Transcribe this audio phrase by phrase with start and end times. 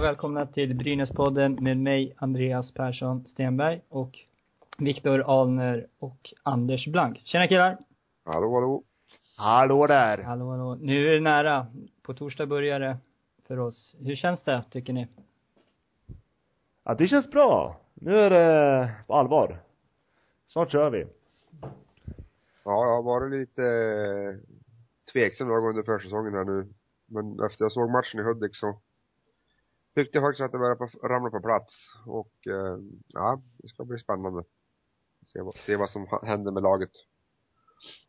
[0.00, 4.18] och välkomna till Brynäspodden med mig, Andreas Persson Stenberg och
[4.78, 7.22] Viktor Alner och Anders Blank.
[7.24, 7.78] Tjena killar!
[8.24, 8.82] Hallå, hallå.
[9.36, 10.22] Hallå där!
[10.22, 10.74] Hallå, hallå.
[10.74, 11.66] Nu är det nära.
[12.02, 12.96] På torsdag börjar det
[13.46, 13.96] för oss.
[13.98, 15.08] Hur känns det, tycker ni?
[16.84, 17.80] Ja, det känns bra.
[17.94, 19.58] Nu är det på allvar.
[20.48, 21.06] Snart kör vi.
[22.64, 24.52] Ja, jag har varit lite eh,
[25.12, 26.68] tveksam några gånger under försäsongen här nu.
[27.06, 28.78] Men efter jag såg matchen i Hudik så
[29.94, 31.74] tyckte jag faktiskt att det började på, ramla på plats.
[32.06, 34.42] Och eh, ja, det ska bli spännande.
[35.26, 36.90] Se, vad- se vad som händer med laget.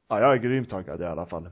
[0.08, 1.50] Ja, jag är grymt taggad i alla fall.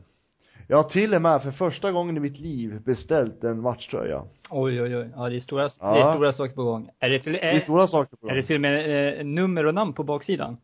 [0.67, 4.23] Jag har till och med för första gången i mitt liv beställt en matchtröja.
[4.49, 5.09] Oj, oj, oj.
[5.15, 6.09] Ja, det är stora, det Ja.
[6.09, 6.89] är stora saker på gång.
[6.99, 8.47] Är det, till, Det är är, stora saker på är det gång.
[8.47, 10.57] till och med eh, nummer och namn på baksidan?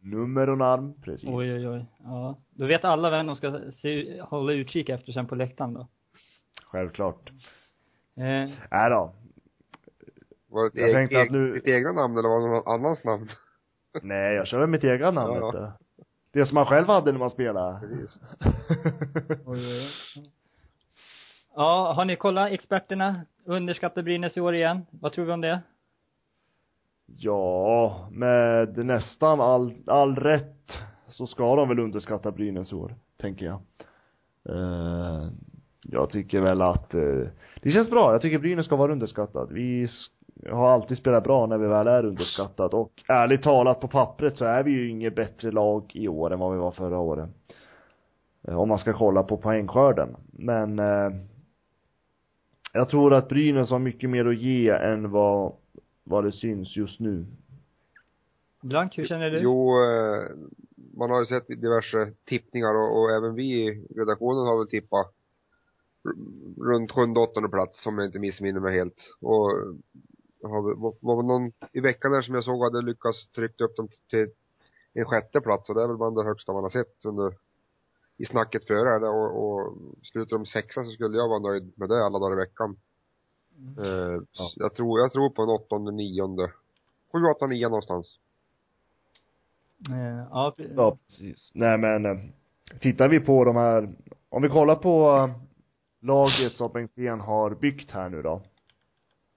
[0.00, 1.28] Nummer och namn, precis.
[1.28, 1.84] Oj, oj, oj.
[2.04, 2.38] Ja.
[2.50, 5.86] Då vet alla vem de ska se, hålla utkik efter sen på läktaren då.
[6.66, 7.30] Självklart.
[8.16, 9.12] Eh, Nej då.
[10.48, 13.28] Var det tänkte eg, att nu- ditt egna namn eller var det någon annans namn?
[14.02, 15.70] Nej, jag kör mitt egna namn, Ja, du.
[16.30, 17.80] Det som man själv hade när man spelade.
[17.80, 18.18] Precis.
[21.56, 23.20] Ja, har ni kollat experterna?
[23.44, 24.86] Underskattar Brynäs i år igen.
[24.90, 25.60] Vad tror vi om det?
[27.06, 30.72] ja, med nästan all, all rätt
[31.08, 33.60] så ska de väl underskatta Brynäs i år, tänker jag.
[34.48, 35.28] Eh,
[35.84, 37.20] jag tycker väl att eh,
[37.62, 38.12] det känns bra.
[38.12, 39.52] Jag tycker Brynäs ska vara underskattad.
[39.52, 39.88] Vi
[40.50, 44.44] har alltid spelat bra när vi väl är underskattad och ärligt talat på pappret så
[44.44, 47.30] är vi ju inget bättre lag i år än vad vi var förra året.
[48.48, 50.16] Eh, Om man ska kolla på poängskörden.
[50.32, 51.10] Men eh,
[52.72, 55.52] jag tror att Brynäs har mycket mer att ge än vad,
[56.04, 57.26] vad det syns just nu.
[58.62, 59.38] Blank, hur känner du?
[59.38, 60.22] Jo, eh,
[60.96, 65.14] man har ju sett diverse tippningar och, och även vi i redaktionen har väl tippat
[66.60, 68.96] runt sjunde, åttonde plats om jag inte missminner mig helt.
[69.20, 69.50] Och
[70.40, 74.28] var, det någon i veckan där som jag såg hade lyckats trycka upp dem till
[74.92, 77.34] en sjätte plats och det är väl bland det högsta man har sett under
[78.16, 81.88] i snacket före det och, och slutar de sexa så skulle jag vara nöjd med
[81.88, 82.76] det alla dagar i veckan.
[83.78, 84.50] Eh, Ja.
[84.56, 86.52] jag tror, jag tror på en åttonde, nionde.
[87.12, 88.18] Sju, åtta, nio någonstans.
[89.90, 91.50] Eh, ja, Ja, precis.
[91.54, 92.18] Nej men, eh,
[92.80, 93.94] tittar vi på de här,
[94.28, 95.30] om vi kollar på
[96.04, 98.40] laget som Bengtzén har byggt här nu då.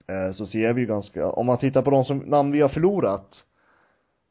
[0.07, 2.69] eh, Så ser vi ju ganska, om man tittar på de som, namn vi har
[2.69, 3.43] förlorat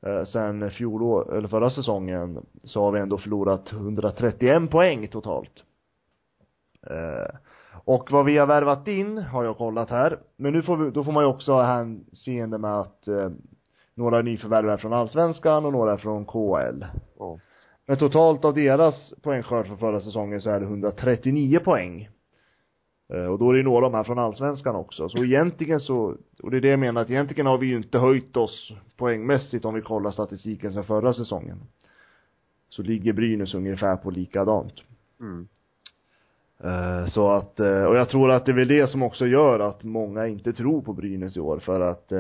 [0.07, 5.65] eh, sen fjolår, eller förra säsongen, så har vi ändå förlorat 131 poäng totalt.
[6.91, 7.37] Eh,
[7.85, 10.19] Och vad vi har värvat in har jag kollat här.
[10.37, 13.31] Men nu får vi, då får man ju också ha hänseende med att eh,
[13.95, 16.85] några nyförvärv är från allsvenskan och några är från KL.
[17.19, 17.39] Ja.
[17.87, 22.09] Men totalt av deras poängskörd för förra säsongen så är det 139 poäng.
[23.09, 25.09] Eh, Och då är det några av de här från allsvenskan också.
[25.09, 27.99] Så egentligen så, och det är det jag menar, att egentligen har vi ju inte
[27.99, 31.61] höjt oss poängmässigt om vi kollar statistiken sen förra säsongen.
[32.69, 34.75] Så ligger Brynäs ungefär på likadant.
[35.21, 35.49] Mm.
[36.61, 39.61] Eh, Så att, eh, och jag tror att det är väl det som också gör
[39.61, 42.13] att många inte tror på Brynäs i år för att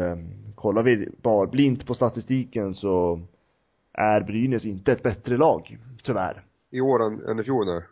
[0.54, 3.20] kollar vi bara blint på statistiken så
[3.92, 6.42] är Brynäs inte ett bättre lag, tyvärr.
[6.70, 7.82] I år än, än i fjol nu.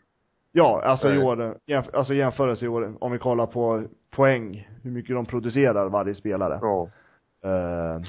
[0.56, 4.90] Ja, alltså i år, jämf- alltså jämförelse i år, om vi kollar på poäng, hur
[4.90, 6.58] mycket de producerar varje spelare.
[6.62, 6.88] Ja.
[7.50, 8.02] Eh,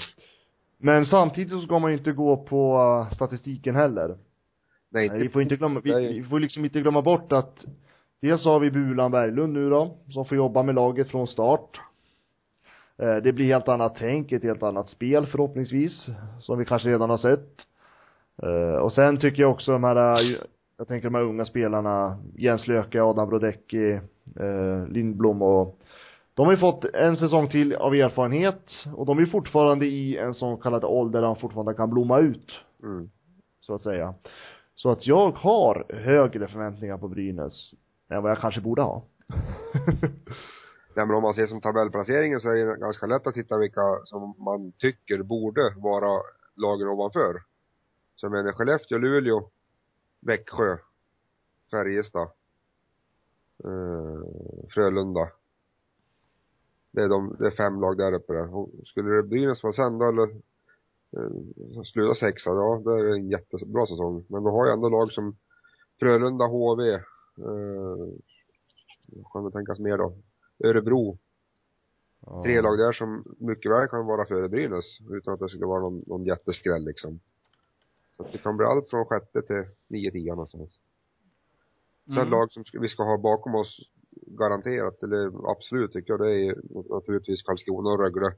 [0.78, 4.18] Men samtidigt så ska man ju inte gå på statistiken heller.
[4.90, 6.14] Nej, inte vi får inte glömma, vi, Nej.
[6.14, 7.66] vi får liksom inte glömma bort att
[8.22, 11.82] dels har vi Bulan Berglund nu då, som får jobba med laget från start.
[12.98, 16.08] Eh, Det blir helt annat tänk, ett helt annat spel förhoppningsvis,
[16.40, 17.50] som vi kanske redan har sett.
[18.44, 20.24] Eh, Och sen tycker jag också de här,
[20.78, 23.92] jag tänker de här unga spelarna, Jens Löke, Adam Brodecki,
[24.40, 25.80] eh, Lindblom och
[26.34, 30.34] de har ju fått en säsong till av erfarenhet och de är fortfarande i en
[30.34, 32.52] sån kallad ålder där de fortfarande kan blomma ut
[32.84, 33.10] Mm.
[33.62, 34.14] så att säga.
[34.76, 37.72] Så att jag har högre förväntningar på Brynäs
[38.10, 39.04] än vad jag kanske borde ha.
[40.96, 43.82] Nej men om man ser som tabellplaceringen så är det ganska lätt att titta vilka
[44.06, 46.22] som man tycker borde vara
[46.56, 47.34] lagen ovanför.
[48.16, 49.50] Så jag menar Skellefteå, Luleå,
[50.26, 50.78] Växjö,
[51.72, 52.30] Färjestad,
[53.64, 54.24] eh,
[54.74, 55.30] Frölunda.
[56.92, 58.56] Det är de, det är fem lag där uppe där.
[58.56, 60.30] Och skulle det Brynäs vara sen då eller
[61.18, 64.26] eh, sluta sexa, ja då är det en jättebra säsong.
[64.30, 65.36] Men då har jag ändå lag som
[66.00, 67.02] Frölunda, HV, eh,
[69.34, 70.14] kan det tänkas mer då?
[70.64, 71.18] Örebro.
[72.44, 75.82] Tre lag där som mycket väl kan vara före Brynäs utan att det skulle vara
[75.82, 77.20] någon, någon jätteskräll liksom.
[78.18, 80.80] Så att det kan bli allt från sjätte till nio, tio någonstans.
[82.06, 82.30] Sen Mm.
[82.30, 83.80] lag som vi ska ha bakom oss
[84.28, 86.56] garanterat, eller absolut tycker jag, det är
[86.94, 88.34] naturligtvis Karlskrona och Rögle.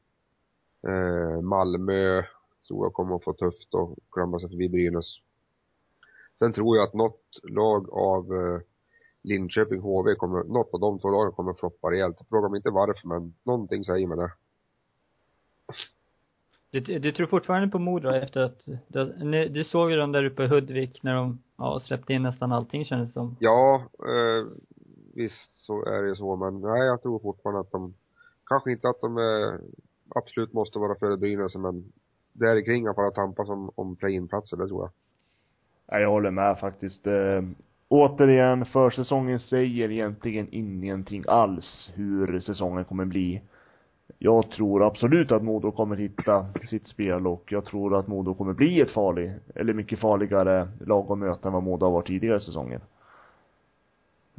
[0.88, 2.24] Eh, Malmö
[2.68, 5.06] tror jag kommer att få tufft och klämma sig förbi Brynäs.
[6.39, 8.59] Sen tror jag att något lag av eh,
[9.21, 12.18] Linköping, HV kommer, något av de två lagen kommer floppa rejält.
[12.29, 14.31] Fråga mig inte varför men någonting säger mig det.
[16.72, 20.25] Du, du tror fortfarande på Modo efter att, du, ni- du såg ju dem där
[20.25, 23.36] uppe i Hudvik när de, ja, släppte in nästan allting kändes det som.
[23.40, 24.48] Ja, eh,
[25.16, 27.94] visst så är det så men nej jag tror fortfarande att de,
[28.46, 29.60] kanske inte att de eh,
[30.16, 31.84] absolut måste vara före Brynäs men
[32.34, 34.92] där kring i alla fall att tampas om, om play-in-platser, det tror jag.
[35.92, 37.08] Nej, jag håller med faktiskt.
[37.08, 37.42] Eh,
[37.88, 43.42] återigen, försäsongen säger egentligen ingenting alls hur säsongen kommer bli.
[44.19, 48.54] Jag tror absolut att Modo kommer hitta sitt spel och jag tror att Modo kommer
[48.54, 52.38] bli ett farligt, eller mycket farligare lag att möta än vad Modo har varit tidigare
[52.38, 52.81] i säsongen.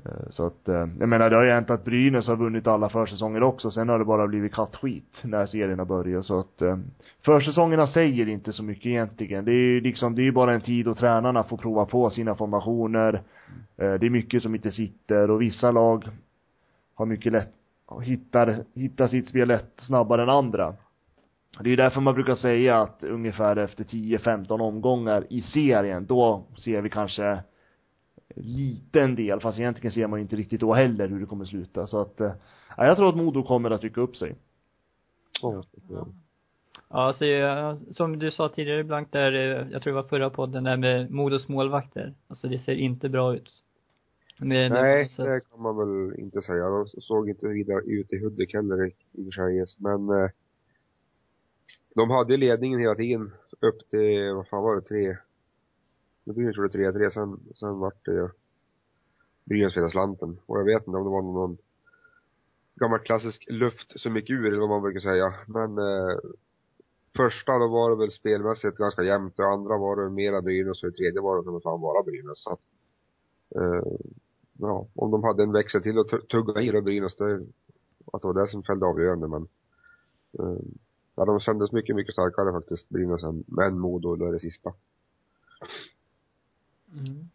[0.05, 2.89] Eh, så att, eh, jag menar det har ju hänt att Brynäs har vunnit alla
[2.89, 6.79] försäsonger också, sen har det bara blivit kattskit när serierna börjar så att eh,
[7.25, 9.45] försäsongerna säger inte så mycket egentligen.
[9.45, 12.11] Det är ju liksom, det är ju bara en tid då tränarna får prova på
[12.11, 13.15] sina formationer.
[13.77, 16.09] Eh, Det är mycket som inte sitter och vissa lag
[16.95, 17.55] har mycket lätt,
[18.03, 20.75] hittar, hittar sitt spel lätt snabbare än andra.
[21.61, 26.45] Det är ju därför man brukar säga att ungefär efter 10-15 omgångar i serien, då
[26.57, 27.43] ser vi kanske
[28.37, 31.87] liten del, fast egentligen ser man ju inte riktigt då heller hur det kommer sluta.
[31.87, 32.15] Så att,
[32.77, 34.35] ja, jag tror att Modo kommer att rycka upp sig.
[35.43, 35.63] Ja.
[36.91, 37.25] Ja, alltså,
[37.93, 41.11] som du sa tidigare Blank där, eh, jag tror det var förra podden där med
[41.11, 42.15] Modos målvakter.
[42.29, 43.63] Alltså det ser inte bra ut.
[44.39, 46.69] Det, Nej, det, det kan man väl inte säga.
[46.69, 49.67] De såg inte vidare ut i Hudik heller i i och för sig.
[49.79, 50.31] Men eh,
[51.95, 55.17] de hade ledningen hela tiden upp till, vad fan var det, tre?
[56.25, 58.29] Det Brynäs gjorde 3-3, sen, sen vart det ju
[59.45, 60.39] Brynäs hela slanten.
[60.47, 61.59] Och jag vet inte om det var någon
[62.75, 65.35] gammal klassisk luft som gick ur eller vad man brukar säga.
[65.47, 66.19] Men eh,
[67.17, 69.37] första då var det väl spelmässigt ganska jämnt.
[69.37, 72.43] Det andra var det mera Brynäs och det tredje var det som fan bara Brynäs.
[72.43, 72.61] Så att,
[73.57, 73.93] eh,
[74.59, 77.35] ja, om de hade en växel till att tugga i då Brynäs, det,
[78.13, 79.49] att det var det som fällde avgörande men
[80.39, 80.63] eh,
[81.17, 84.73] ja, de kändes mycket, mycket starkare faktiskt, Brynäs än, Modo då det sista.
[86.93, 87.29] Mm.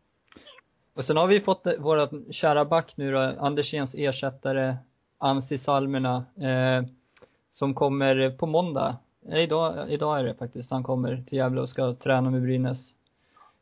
[0.93, 4.77] Och sen har vi fått eh, vår kära back nu då, Andersens ersättare,
[5.17, 6.89] Ansi Salmena, eh,
[7.51, 8.97] som kommer på måndag.
[9.29, 10.71] Eh, idag, idag är det faktiskt.
[10.71, 12.93] Han kommer till Gävle och ska träna med Brynäs.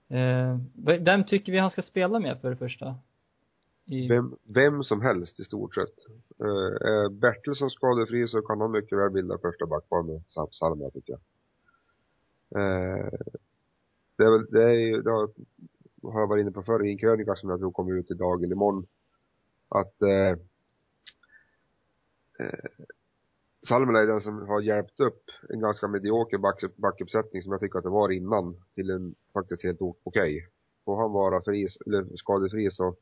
[0.10, 0.58] Eh,
[1.00, 2.96] vem tycker vi han ska spela med för det första?
[3.86, 5.98] I, Vem, vem som helst i stort sett.
[6.40, 11.14] Eh, är Bertilsson skadefri så kan han mycket väl bilda första backpar med Salma tycker
[11.14, 11.22] jag.
[12.62, 13.12] Eh,
[14.16, 15.30] det är väl, det är ju, det har,
[16.04, 18.44] har jag varit inne på förr i en krönika som jag tror kommer ut idag
[18.44, 18.88] eller imorgon.
[19.70, 20.38] Att eh,
[22.40, 22.70] eh,
[23.68, 27.78] Salmela är den som har hjälpt upp en ganska medioker back, backuppsättning som jag tycker
[27.78, 30.02] att det var innan till en faktiskt helt okej.
[30.04, 30.48] okej.
[30.86, 32.96] Får han vara fri, eller skadefri så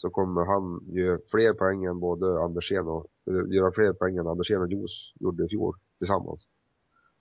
[0.00, 3.06] så kommer han göra fler poäng än både Andersén och,
[3.48, 6.46] göra fler poäng än Andersén och Jos gjorde i fjol tillsammans.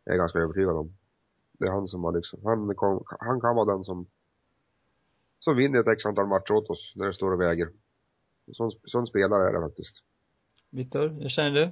[0.04, 0.94] Jag är ganska övertygad om.
[1.60, 4.08] Det är han som har liksom, han, kom, han kan vara den som,
[5.40, 7.70] som vinner ett x antal matcher åt oss när det står och väger.
[8.52, 9.96] Sån, sån spelare är det faktiskt.
[10.70, 11.72] Viktor, hur känner du?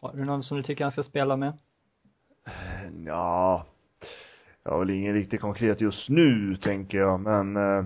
[0.00, 1.58] Har du någon som du tycker han ska spela med?
[3.06, 3.66] Ja,
[4.62, 7.84] jag har väl ingen riktigt konkret just nu, tänker jag, men eh,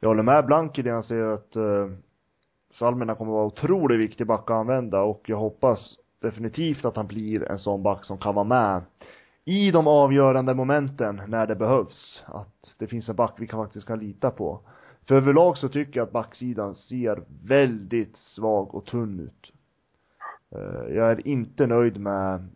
[0.00, 1.88] jag håller med Blank i det han säger att eh,
[2.70, 7.50] Salmina kommer vara otroligt viktig back att använda och jag hoppas definitivt att han blir
[7.50, 8.82] en sån back som kan vara med
[9.44, 12.24] i de avgörande momenten när det behövs.
[12.26, 14.60] Att det finns en back vi kan faktiskt kan lita på.
[15.08, 19.52] För överlag så tycker jag att backsidan ser väldigt svag och tunn ut.
[20.50, 22.48] Eh, jag är inte nöjd med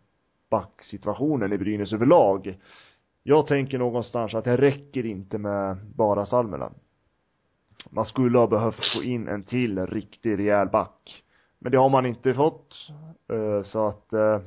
[0.49, 2.57] backsituationen i Brynäs överlag.
[3.23, 6.71] Jag tänker någonstans att det räcker inte med bara Salmela.
[7.89, 11.23] Man skulle ha behövt få in en till riktig rejäl back.
[11.59, 12.73] Men det har man inte fått.
[13.27, 14.41] Eh, Så att eh,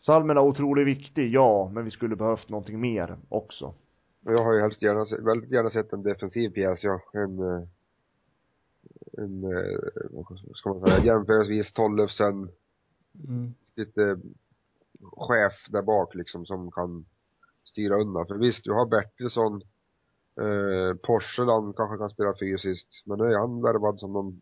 [0.00, 3.74] Salmela är otroligt viktig, ja, men vi skulle behövt någonting mer också.
[4.24, 7.00] Jag har ju helst gärna, väldigt gärna sett en defensiv pjäs, ja.
[7.12, 7.62] En, eh,
[9.18, 9.42] en,
[10.10, 12.48] vad ska man säga, jämförelsevis Tollefsen,
[13.28, 13.54] Mm.
[13.76, 14.20] lite
[15.16, 17.04] chef där bak liksom som kan
[17.64, 18.26] styra undan.
[18.26, 19.62] För visst, du har Bertilsson,
[20.40, 24.40] eh, Porseland kanske kan spela fysiskt, men nu är han värvad som någon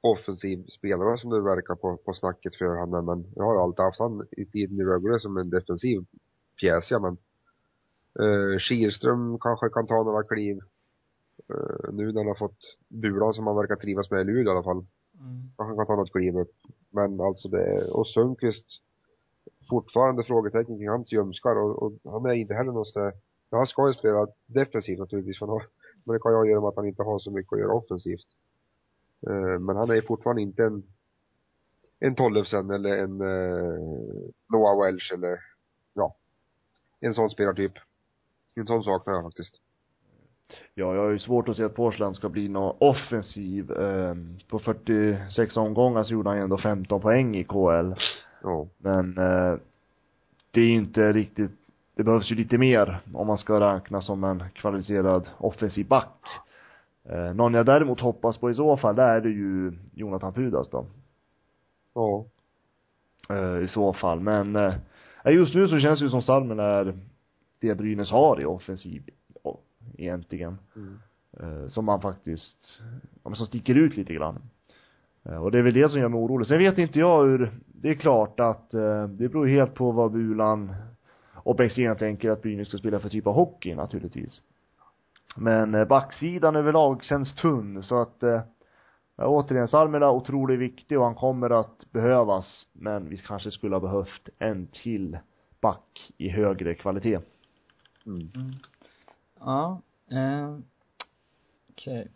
[0.00, 3.98] offensiv spelare som det verkar på, på snacket för han men jag har alltid haft
[3.98, 6.04] han i tiden i Rögle som en defensiv
[6.60, 7.16] pjäs, ja men
[8.20, 10.58] eh, Kihlström kanske kan ta några kliv.
[11.48, 12.58] Eh, nu när han har fått
[12.88, 14.84] Bulan som han verkar trivas med i Luleå i alla fall.
[15.20, 15.50] Mm.
[15.56, 16.54] Han kan ta något kliv upp.
[16.90, 18.66] Men alltså det, och Sundqvist,
[19.70, 22.86] fortfarande frågetecken kring hans ljumskar och, och han är inte heller någon
[23.56, 25.62] han ska ju spela defensivt naturligtvis, för han har,
[26.04, 28.26] men det kan jag göra med att han inte har så mycket att göra offensivt.
[29.28, 30.82] Eh, men han är fortfarande inte en,
[32.00, 33.80] en Tollefsen eller en eh,
[34.52, 35.38] Noah Welch eller,
[35.94, 36.16] ja,
[37.00, 37.72] en sån spelartyp.
[38.54, 39.60] En sån saknar jag faktiskt.
[40.74, 43.72] Ja, jag har ju svårt att se att Portland ska bli någon offensiv.
[43.72, 44.14] Eh,
[44.48, 47.92] på 46 omgångar så gjorde han ju ändå 15 poäng i KL.
[48.42, 48.66] Ja.
[48.78, 49.58] Men eh,
[50.50, 51.50] det är ju inte riktigt,
[51.96, 56.24] det behövs ju lite mer om man ska räkna som en kvalificerad offensiv back.
[57.04, 60.70] Eh, någon jag däremot hoppas på i så fall, det är det ju Jonathan Pudas
[60.70, 60.86] då.
[61.94, 62.24] Ja.
[63.28, 64.74] Eh, I så fall, men eh,
[65.24, 66.94] just nu så känns det ju som Salmen är
[67.60, 69.02] det Brynäs har i offensiv,
[69.96, 70.58] egentligen.
[70.76, 70.98] Mm.
[71.40, 72.80] eh, som man faktiskt,
[73.22, 74.38] som sticker ut lite grann.
[75.24, 76.46] Eh, och det är väl det som gör mig orolig.
[76.48, 80.12] Sen vet inte jag hur, det är klart att eh, det beror helt på vad
[80.12, 80.74] Bulan
[81.46, 84.42] och Bengtzén tänker att Brynäs ska spela för typ av hockey naturligtvis.
[85.36, 88.40] Men eh, backsidan överlag känns tunn så att eh,
[89.16, 92.68] återigen, Salmela otroligt viktig och han kommer att behövas.
[92.72, 95.18] Men vi kanske skulle ha behövt en till
[95.60, 97.18] back i högre kvalitet.
[98.06, 98.30] Mm.
[98.34, 98.52] Mm.
[99.40, 100.58] Ja, eh,
[101.70, 102.08] okej.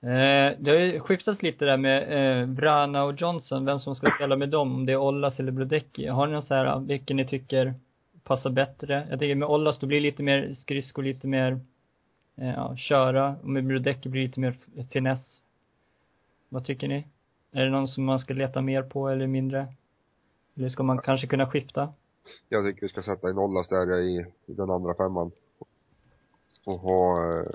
[0.00, 4.10] Eh, det har ju skiftats lite där med eh, Vrana och Johnson, vem som ska
[4.10, 6.06] spela med dem, om det är Ollas eller Brodecki.
[6.06, 7.74] Har ni någon så här, vilken ni tycker
[8.24, 9.06] passar bättre?
[9.10, 11.60] Jag tänker med Ollas, då blir det lite mer skridskor, lite mer,
[12.36, 13.36] eh, ja, köra.
[13.42, 14.56] Och med Brodecki blir det lite mer
[14.90, 15.40] finess.
[16.48, 17.06] Vad tycker ni?
[17.52, 19.66] Är det någon som man ska leta mer på eller mindre?
[20.56, 21.92] Eller ska man kanske kunna skifta?
[22.48, 25.30] Jag tycker vi ska sätta in Ollas där i, i den andra femman.
[26.64, 27.46] Och ha eh,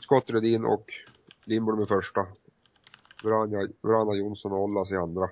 [0.00, 0.92] Scott Redin och
[1.44, 2.26] Lindblom i första.
[3.22, 5.28] Vrana, Vrana Jonsson och Ollas i andra.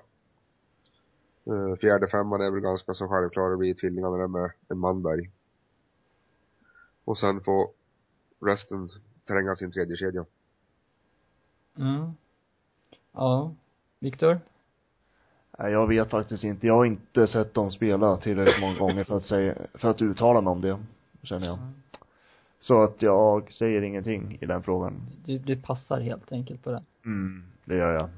[1.47, 5.29] Eh, fjärde femman är väl ganska så självklar, det blir tvillingarna där med en Manberg.
[7.05, 7.69] Och sen får
[8.39, 8.89] resten
[9.27, 10.25] tränga sin tredje kedja.
[11.77, 12.11] Mm.
[13.11, 13.51] Ja.
[13.99, 14.39] Viktor?
[15.59, 16.67] Nej, jag vet faktiskt inte.
[16.67, 20.41] Jag har inte sett dem spela tillräckligt många gånger för att säga, för att uttala
[20.41, 20.79] mig om det,
[21.23, 21.57] känner jag.
[22.59, 24.93] Så att jag säger ingenting i den frågan.
[25.25, 26.83] Du, du passar helt enkelt på det.
[27.05, 28.09] Mm, det gör jag.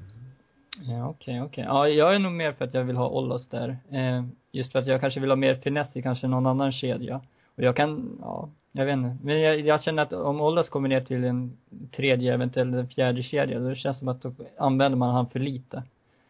[0.82, 1.64] Ja, okej, okej.
[1.64, 3.78] Ja, jag är nog mer för att jag vill ha Ollas där.
[3.90, 7.20] Eh, just för att jag kanske vill ha mer finess i kanske någon annan kedja.
[7.56, 9.16] Och jag kan, ja, jag vet inte.
[9.24, 11.56] Men jag, jag känner att om Ollas kommer ner till en
[11.96, 15.38] tredje, eventuellt en fjärde kedja, då känns det som att då använder man han för
[15.38, 15.82] lite.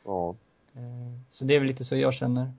[0.04, 0.34] Ja.
[0.74, 2.52] Eh, så det är väl lite så jag känner.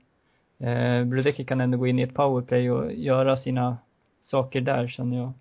[0.57, 3.77] Eh, Brodecki kan ändå gå in i ett powerplay och göra sina
[4.23, 5.33] saker där, känner jag.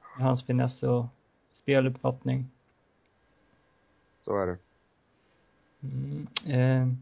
[0.00, 1.06] Hans finess och
[1.54, 2.46] speluppfattning.
[4.24, 4.56] Så är det.
[5.82, 6.94] Mm, eh,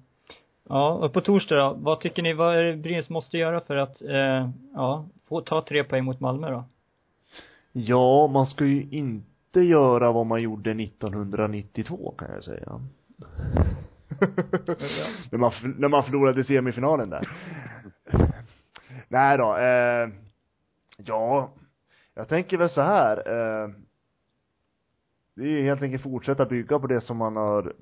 [0.69, 3.77] ja, och på torsdag då, vad tycker ni, vad är det Brynäs måste göra för
[3.77, 6.65] att, eh, ja, få ta tre poäng mot Malmö då?
[7.73, 12.81] Ja, man ska ju inte göra vad man gjorde 1992 kan jag säga.
[15.31, 17.29] när, man, när man förlorade semifinalen där.
[19.09, 20.09] Nej då, eh,
[20.97, 21.51] ja,
[22.15, 23.71] jag tänker väl så här, eh,
[25.35, 27.73] det är helt enkelt fortsätta bygga på det som man har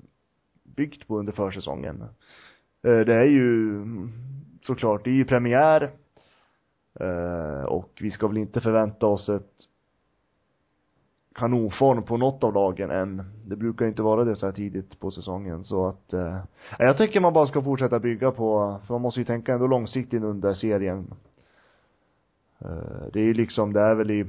[0.77, 2.01] byggt på under försäsongen.
[2.83, 3.83] Eh, det är ju
[4.65, 5.91] såklart, det är ju premiär
[6.99, 9.53] eh, och vi ska väl inte förvänta oss ett
[11.35, 13.23] kanonform på något av lagen än.
[13.45, 16.37] Det brukar ju inte vara det så här tidigt på säsongen så att eh,
[16.79, 20.23] jag tycker man bara ska fortsätta bygga på, för man måste ju tänka ändå långsiktigt
[20.23, 21.13] under serien.
[22.59, 24.25] Eh, det är ju liksom, det är väl i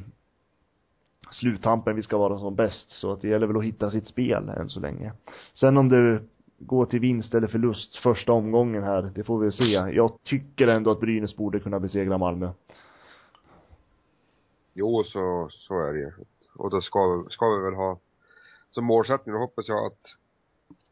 [1.30, 4.48] sluttampen vi ska vara som bäst så att det gäller väl att hitta sitt spel
[4.48, 5.12] än så länge.
[5.54, 6.20] Sen om det
[6.58, 9.64] gå till vinst eller förlust första omgången här, det får vi se.
[9.72, 12.50] Jag tycker ändå att Brynäs borde kunna besegra Malmö.
[14.74, 16.12] Jo, så, så är det ju.
[16.54, 17.98] Och då ska, ska vi väl ha
[18.70, 20.06] som målsättning, då hoppas jag att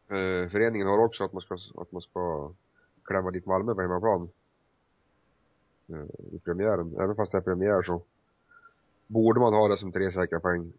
[0.08, 2.50] eh, föreningen har också att man ska, att man ska
[3.04, 4.28] klämma dit Malmö på hemmaplan.
[5.88, 6.96] Eh, I premiären.
[7.00, 8.02] Även fast det är premiär så
[9.06, 10.73] borde man ha det som tre säkra poäng.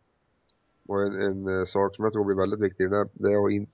[0.88, 3.51] Och en, en eh, sak som jag tror blir väldigt viktig, det, det är att
[3.51, 3.67] in,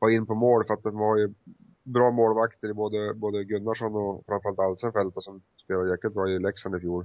[0.00, 1.34] ha in på mål för att de har ju
[1.82, 6.76] bra målvakter i både, både Gunnarsson och framförallt Alsenfelt som spelade jäkligt bra i Leksand
[6.76, 7.04] i fjol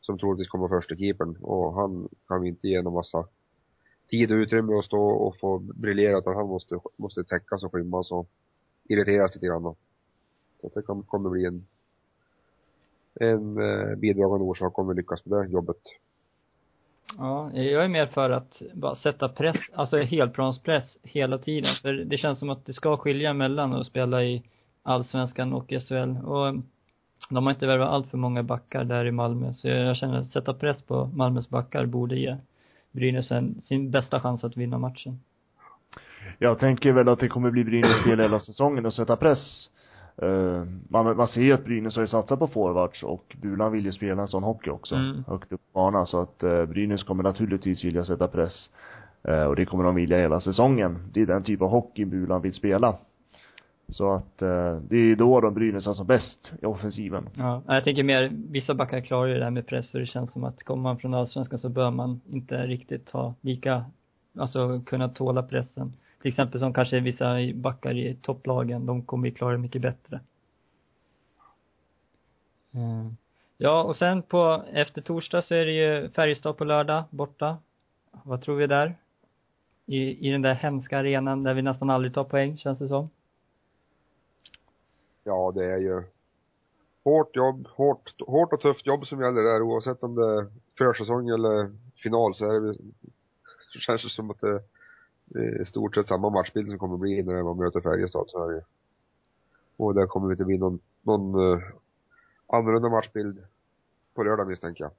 [0.00, 3.28] som troligtvis kommer första keepern och han kan vi inte ge någon massa
[4.10, 8.10] tid och utrymme att stå och få briljera utan han måste, måste täckas och skymmas
[8.12, 8.28] och
[8.84, 9.76] irriteras lite grann då.
[10.60, 11.66] Så att det kan, kommer bli en
[13.14, 15.76] en eh, bidragande orsak om vi lyckas med det jobbet.
[17.18, 21.74] Ja, jag är mer för att bara sätta press, alltså helplanspress hela tiden.
[21.82, 24.42] För det känns som att det ska skilja mellan att spela i
[24.82, 26.16] allsvenskan och SHL.
[26.24, 26.62] Och mm,
[27.30, 29.54] de har inte värvat allt för många backar där i Malmö.
[29.54, 32.36] Så jag känner att sätta press på Malmös backar borde ge
[32.92, 35.20] Brynäs en, sin bästa chans att vinna matchen.
[36.38, 39.70] Jag tänker väl att det kommer bli Brynäs del hela säsongen och sätta press.
[40.22, 43.84] Uh, man, man ser ju att Brynäs har ju satsat på forwards och Bulan vill
[43.84, 44.94] ju spela en sån hockey också.
[44.94, 45.24] Mm.
[45.26, 48.70] Högt upp banan så att uh, Brynäs kommer naturligtvis vilja sätta press.
[49.28, 50.98] Uh, och det kommer de vilja hela säsongen.
[51.12, 52.96] Det är den typ av hockey Bulan vill spela.
[53.88, 57.28] Så att uh, det är då de Brynäs är som bäst i offensiven.
[57.34, 60.32] Ja, jag tänker mer, vissa backar klarar ju det här med press och det känns
[60.32, 63.84] som att kommer man från allsvenskan så bör man inte riktigt ha lika,
[64.38, 65.92] alltså kunna tåla pressen.
[66.20, 70.20] Till exempel som kanske vissa backar i topplagen, de kommer ju klara det mycket bättre.
[72.72, 73.16] Mm.
[73.56, 77.58] Ja, och sen på, efter torsdag så är det ju Färjestad på lördag, borta.
[78.22, 78.94] Vad tror vi där?
[79.86, 83.10] I, i den där hemska arenan där vi nästan aldrig tar poäng, känns det som.
[85.24, 86.02] Ja, det är ju
[87.04, 90.46] hårt jobb, hårt, hårt och tufft jobb som gäller där oavsett om det är
[90.78, 91.70] försäsong eller
[92.02, 92.74] final så är det,
[93.72, 94.62] så känns det som att det är
[95.34, 98.62] i stort sett samma matchbild som kommer bli när man möter Färjestad så är det
[99.76, 101.62] Och det kommer inte bli någon, någon uh,
[102.46, 103.44] annorlunda matchbild
[104.14, 104.92] på lördag misstänker jag.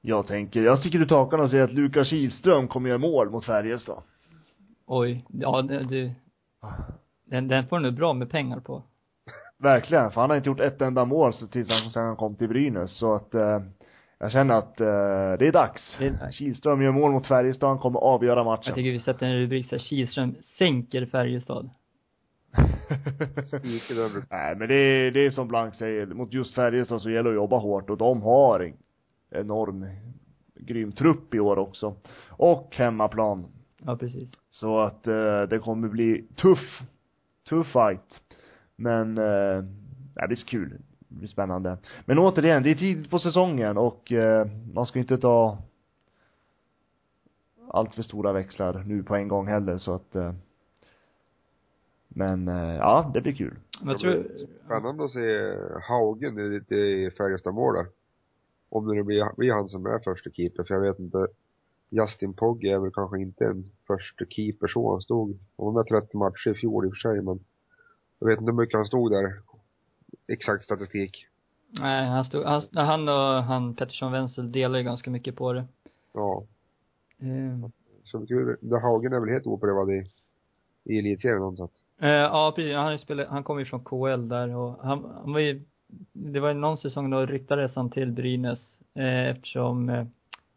[0.00, 3.44] Jag tänker, jag sticker ut hakan och säger att Lukas Kihlström kommer göra mål mot
[3.44, 4.02] Färjestad.
[4.86, 6.10] Oj, ja du,
[7.24, 8.82] den, den får du bra med pengar på.
[9.58, 12.36] Verkligen, för han har inte gjort ett enda mål så tills han, sen han kom
[12.36, 13.60] till Brynäs, så att eh,
[14.24, 14.86] jag känner att eh,
[15.38, 15.96] det är dags.
[15.98, 16.36] Det är dags.
[16.36, 18.62] Kihlström gör mål mot Färjestad, han kommer avgöra matchen.
[18.66, 21.70] Jag tycker vi sätter en rubrik så här, Kihlström sänker Färjestad.
[24.30, 27.36] Nej men det är, det är som Blank säger, mot just Färjestad så gäller det
[27.36, 28.74] att jobba hårt och de har en
[29.30, 29.86] enorm
[30.54, 31.96] grym trupp i år också.
[32.28, 33.46] Och hemmaplan.
[33.86, 34.28] Ja, precis.
[34.48, 36.80] Så att eh, det kommer bli tuff,
[37.48, 38.20] tuff fight.
[38.76, 39.64] Men, eh,
[40.14, 40.78] ja, det är kul.
[41.18, 41.78] Blir spännande.
[42.04, 45.58] Men återigen, det är tidigt på säsongen och eh, man ska inte ta
[47.68, 50.32] allt för stora växlar nu på en gång heller så att eh,
[52.08, 53.56] men eh, ja, det blir kul.
[53.82, 55.54] Det tror blir Spännande att se
[55.88, 57.86] Haugen i, lite i Färjestad-målet.
[58.68, 61.26] Om det blir, blir han som är första keeper, för jag vet inte.
[61.90, 64.92] Justin Pogge är väl kanske inte en första keeper så.
[64.92, 67.40] Han stod, han var med 30 matcher i fjol i och för sig, men
[68.18, 69.32] jag vet inte hur mycket han stod där.
[70.26, 71.26] Exakt statistik.
[71.70, 75.64] Nej, han stod, han, han och han Pettersson Wenzel delar ju ganska mycket på det.
[76.12, 76.44] Ja.
[77.18, 77.68] Eh,
[78.04, 80.10] Så betyder det, Haugen är väl helt oprövad i,
[80.84, 81.70] i elitserien någonstans.
[82.00, 82.74] Eh, ja, precis.
[82.74, 85.62] Han, spelat, han kom ju från KL där och han, han var ju,
[86.12, 88.60] det var ju någon säsong då ryktades han till Brynäs
[88.94, 90.06] eh, eftersom eh,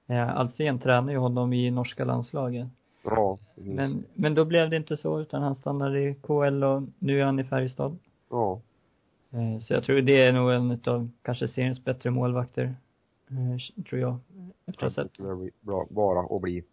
[0.08, 2.68] eh, Alsen tränar ju honom i norska landslaget.
[3.04, 3.74] Ja, precis.
[3.74, 7.26] Men, men då blev det inte så utan han stannade i KL och nu är
[7.26, 7.98] han i Färjestad.
[8.30, 8.62] Ja.
[9.32, 12.76] Eh, så jag tror det är nog en utav kanske seriens bättre målvakter.
[13.30, 14.18] Eh, tror jag.
[14.66, 15.18] Efter att ha sett.
[15.62, 16.64] Bra, bara att bli.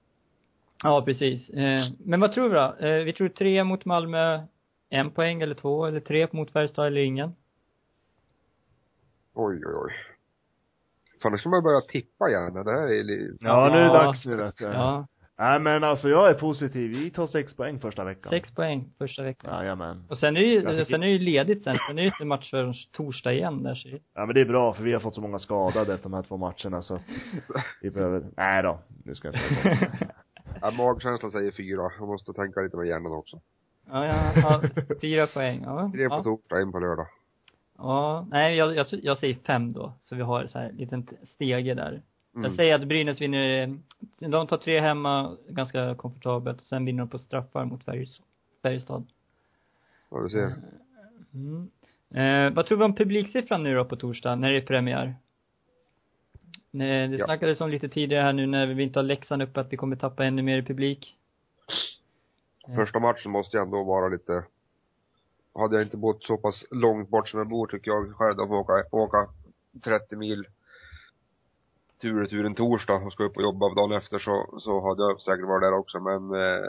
[0.83, 1.51] Ja, precis.
[1.51, 3.05] Eh, men vad tror vi då?
[3.05, 4.41] Vi tror tre mot Malmö,
[4.89, 7.35] en poäng eller två, eller tre mot Färjestad eller ingen?
[9.35, 9.93] Oj, oj, oj.
[11.23, 12.55] Fan, nu ska man börja tippa igen.
[12.55, 14.65] Det här är li- Ja, nu är det dags nu vet du.
[14.65, 15.07] Ja,
[15.39, 16.91] Nej men alltså jag är positiv.
[16.91, 18.31] Vi tar sex poäng första veckan.
[18.31, 19.55] sex poäng första veckan.
[19.55, 20.05] Jajamän.
[20.09, 21.77] Och sen är det ju, fick- sen är det ju ledigt sen.
[21.87, 24.45] Sen är det ju inte match förrän torsdag igen där så Ja men det är
[24.45, 27.01] bra för vi har fått så många skadade efter de här två matcherna så
[27.83, 29.91] vi behöver, nej då, nu ska jag inte.
[30.61, 31.91] Ja, magkänslan säger fyra.
[31.99, 33.41] Jag måste tänka lite med hjärnan också.
[33.91, 34.63] Ja, ja, ja,
[35.01, 35.63] fyra poäng.
[35.65, 36.23] Ja, Tre på ja.
[36.23, 37.07] torsdag, en på lördag.
[37.79, 38.27] ja.
[38.31, 39.93] Nej, jag, jag, jag säger fem då.
[40.01, 42.03] Så vi har så här en liten stege där.
[42.35, 42.45] Mm.
[42.45, 46.99] Jag säger att Brynäs vinner, eh, de tar tre hemma ganska komfortabelt och sen vinner
[46.99, 47.85] de på straffar mot
[48.63, 49.07] Färjestad.
[50.11, 50.55] Ja, du ser.
[51.35, 51.71] Mm.
[52.15, 55.15] Eh, vad tror vi om publiksiffran nu då på torsdag, när det är premiär?
[56.71, 57.25] Nej, det Ja.
[57.25, 59.97] snackades om lite tidigare här nu när vi inte har Leksand uppe att vi kommer
[59.97, 61.17] tappa ännu mer i publik.
[62.67, 62.75] Ja.
[62.77, 64.45] Första matchen måste ju ändå vara lite
[65.55, 68.51] hade jag inte bott så pass långt bort som jag bor tycker jag själv att
[68.51, 69.29] åka, åka
[69.85, 70.45] 30 mil
[72.01, 75.03] tur och retur en torsdag och ska upp och jobba dagen efter så, så hade
[75.03, 76.61] jag säkert varit där också men eh,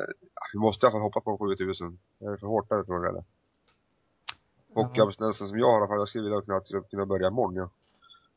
[0.54, 1.98] vi måste i alla fall hoppa på 7000.
[2.20, 3.24] Det är för hårt där tror jag det är.
[4.74, 7.70] Hockeyabstinensen som jag har i alla fall, jag skulle vilja kunna, kunna börja imorgon ja.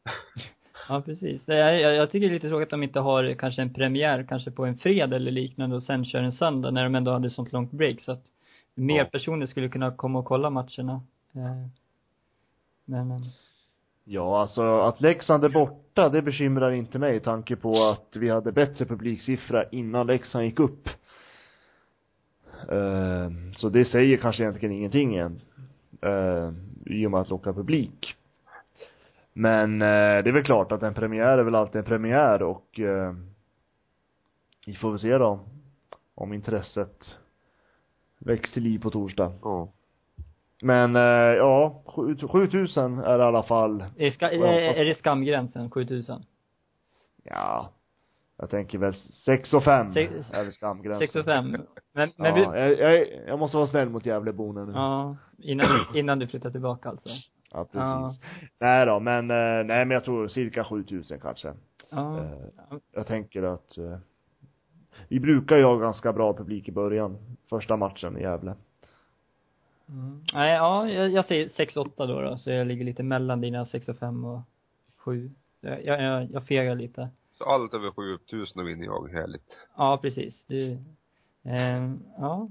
[0.88, 1.48] Ja, precis.
[1.48, 4.26] Är, jag, jag tycker det är lite tråkigt att de inte har kanske en premiär,
[4.28, 7.30] kanske på en fredag eller liknande och sen kör en söndag när de ändå hade
[7.30, 8.24] sånt långt break så att
[8.74, 9.04] mer Ja.
[9.04, 10.92] personer skulle kunna komma och kolla matcherna.
[11.32, 11.66] Eh,
[12.84, 13.20] Men, men
[14.10, 18.30] Ja, alltså att Leksand är borta, det bekymrar inte mig i tanke på att vi
[18.30, 20.88] hade bättre publiksiffra innan Leksand gick upp.
[22.72, 25.40] Uh, så det säger kanske egentligen ingenting än.
[26.06, 26.52] Uh,
[26.86, 28.16] I och med att locka publik.
[29.32, 32.80] Men uh, det är väl klart att en premiär är väl alltid en premiär och
[32.80, 33.30] ehm,
[34.66, 35.40] vi får väl se då
[36.14, 37.18] om intresset
[38.18, 39.32] väcks till liv på torsdag.
[39.42, 39.68] Ja.
[40.62, 41.02] Men eh,
[41.36, 41.82] ja,
[42.30, 46.22] 7000 är i alla fall Är, ska, Ja, är, det skamgränsen, 7000?
[47.24, 47.72] Ja,
[48.38, 51.08] jag tänker väl 6 och 5 Sex- är väl skamgränsen.
[51.08, 51.50] 6 och 5.
[51.50, 54.72] Men, men ja, vi, jag, jag, jag måste vara snäll mot Gävleborna nu.
[54.72, 57.08] ja, innan, innan du flyttar tillbaka alltså.
[57.52, 58.20] Ja, precis.
[58.58, 61.54] Nej då, men, eh, nej men jag tror cirka 7000 kanske.
[61.90, 62.18] Ja.
[62.18, 63.98] Eh, jag tänker att eh,
[65.08, 67.18] vi brukar ju ha ganska bra publik i början,
[67.50, 68.54] första matchen i Gävle.
[69.88, 70.24] Mm.
[70.32, 73.88] Nej, ja, jag, jag säger 6-8 då, då, så jag ligger lite mellan dina 6
[73.88, 74.40] och 5 och
[74.96, 75.30] 7.
[75.60, 77.08] Jag, jag, jag fegar lite.
[77.38, 79.56] Så allt över 7000 vinner jag, härligt.
[79.76, 80.42] Ja, precis.
[80.46, 80.70] Du,
[81.44, 82.48] eh, ja.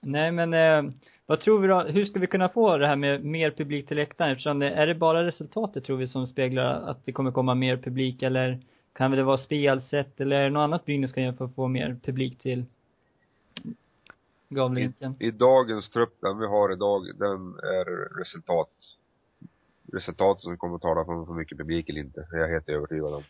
[0.00, 0.92] Nej, men eh,
[1.26, 3.96] vad tror vi då, hur ska vi kunna få det här med mer publik till
[3.96, 4.32] läktaren?
[4.32, 7.76] Eftersom det, är det bara resultatet tror vi som speglar att det kommer komma mer
[7.76, 8.58] publik eller
[8.92, 11.68] kan det vara spelsätt eller är det något annat Brynäs kan göra för att få
[11.68, 12.64] mer publik till
[14.54, 15.16] Gavlerinken?
[15.18, 18.70] I dagens trupp, den vi har idag, den är resultat.
[19.92, 22.26] Resultatet som kommer att tala för, för mycket publik eller inte.
[22.30, 23.22] Det är jag helt övertygad om.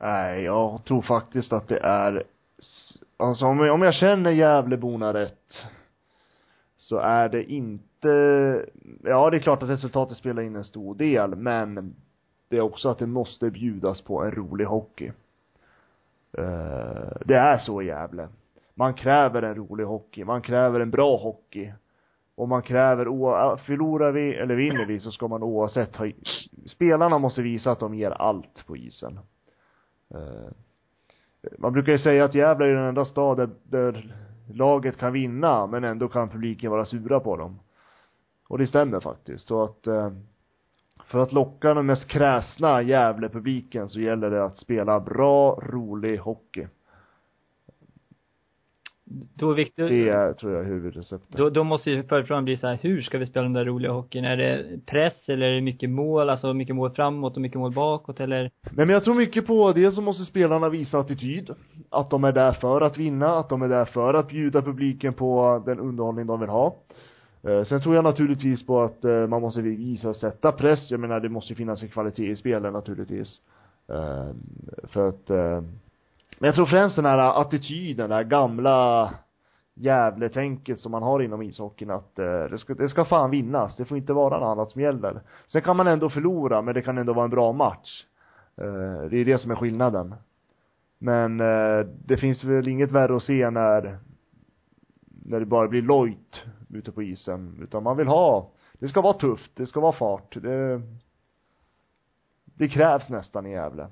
[0.00, 2.24] Nej, jag tror faktiskt att det är
[3.16, 5.52] Alltså om jag, om jag känner Gävleborna rätt
[6.76, 8.08] Så är det inte
[9.04, 11.94] Ja, det är klart att resultatet spelar in en stor del, men
[12.48, 15.12] Det är också att det måste bjudas på en rolig hockey
[16.32, 18.28] Eh, Det är så i Gävle
[18.78, 21.72] man kräver en rolig hockey, man kräver en bra hockey
[22.34, 26.06] och man kräver, oa- förlorar vi eller vinner vi så ska man oavsett ha,
[26.66, 29.18] spelarna måste visa att de ger allt på isen.
[30.14, 30.50] Eh,
[31.58, 34.14] man brukar ju säga att Gävle är den enda stad där, där
[34.52, 37.58] laget kan vinna, men ändå kan publiken vara sura på dem.
[38.48, 39.46] Och det stämmer faktiskt.
[39.46, 40.12] Så att, eh,
[41.04, 46.66] för att locka den mest kräsna Gävle-publiken så gäller det att spela bra, rolig hockey.
[49.34, 51.36] Då viktigt, Det är, tror jag, är huvudreceptet.
[51.36, 53.92] då, då måste ju förfrågan bli så här, hur ska vi spela den där roliga
[53.92, 54.24] hockeyn?
[54.24, 57.72] Är det press eller är det mycket mål, alltså mycket mål framåt och mycket mål
[57.72, 58.40] bakåt eller?
[58.70, 61.50] Nej men jag tror mycket på det så måste spelarna visa attityd.
[61.90, 65.12] Att de är där för att vinna, att de är där för att bjuda publiken
[65.14, 66.76] på den underhållning de vill ha.
[67.42, 70.90] Eh, Sen tror jag naturligtvis på att eh, man måste visa och sätta press.
[70.90, 73.40] Jag menar det måste ju finnas en kvalitet i spelet naturligtvis.
[73.92, 74.28] Eh,
[74.84, 75.30] För att
[76.38, 79.10] men jag tror främst den här attityden, det här gamla
[79.74, 83.76] Gävletänket som man har inom ishockeyn att eh, det ska, det ska fan vinnas.
[83.76, 85.20] Det får inte vara något annat som gäller.
[85.46, 88.04] Sen kan man ändå förlora, men det kan ändå vara en bra match.
[88.56, 90.14] Eh, Det är det som är skillnaden.
[90.98, 93.98] Men eh, det finns väl inget värre att se när
[95.24, 97.58] när det bara blir lojt ute på isen.
[97.62, 100.36] Utan man vill ha, det ska vara tufft, det ska vara fart.
[100.42, 100.82] Det,
[102.44, 103.86] det krävs nästan i Gävle.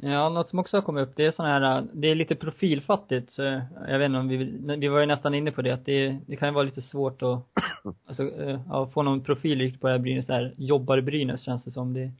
[0.00, 3.30] Ja, något som också har kommit upp, det är sådana här, det är lite profilfattigt,
[3.30, 3.42] så
[3.88, 4.36] jag vet inte om vi,
[4.76, 7.22] vi var ju nästan inne på det, att det, det kan ju vara lite svårt
[7.22, 7.42] att,
[8.06, 11.64] alltså, eh, ja, få någon profil riktigt på det här Brynäs, där jobbar Brynäs känns
[11.64, 12.10] det som det.